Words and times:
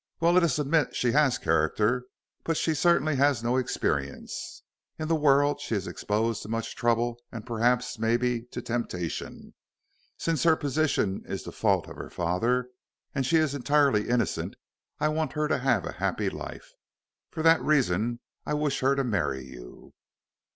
"Well, 0.19 0.31
let 0.33 0.41
us 0.41 0.57
admit 0.57 0.95
she 0.95 1.11
has 1.11 1.37
character, 1.37 2.05
but 2.43 2.57
she 2.57 2.73
certainly 2.73 3.17
has 3.17 3.43
no 3.43 3.57
experience. 3.57 4.63
In 4.97 5.07
the 5.07 5.13
world, 5.15 5.61
she 5.61 5.75
is 5.75 5.85
exposed 5.85 6.41
to 6.41 6.49
much 6.49 6.75
trouble 6.75 7.21
and, 7.31 7.45
perhaps, 7.45 7.99
may 7.99 8.17
be, 8.17 8.41
to 8.45 8.63
temptation. 8.63 9.53
Since 10.17 10.41
her 10.41 10.55
position 10.55 11.23
is 11.27 11.43
the 11.43 11.51
fault 11.51 11.87
of 11.87 11.97
her 11.97 12.09
father, 12.09 12.69
and 13.13 13.27
she 13.27 13.37
is 13.37 13.53
entirely 13.53 14.09
innocent, 14.09 14.55
I 14.99 15.07
want 15.09 15.33
her 15.33 15.47
to 15.47 15.59
have 15.59 15.85
a 15.85 15.91
happy 16.01 16.31
life. 16.31 16.71
For 17.29 17.43
that 17.43 17.61
reason 17.61 18.21
I 18.43 18.55
wish 18.55 18.79
her 18.79 18.95
to 18.95 19.03
marry 19.03 19.45
you." 19.45 19.93